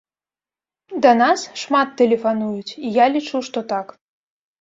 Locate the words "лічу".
3.17-3.43